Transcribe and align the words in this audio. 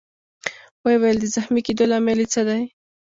ويې 0.83 0.97
ویل: 1.01 1.17
د 1.21 1.25
زخمي 1.35 1.61
کېدو 1.67 1.83
لامل 1.91 2.19
يې 2.23 2.27
څه 2.33 2.41
دی؟ 2.49 2.63